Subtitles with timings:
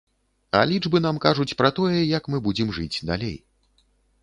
[0.59, 3.39] А лічбы нам кажуць пра тое, як мы будзем жыць далей.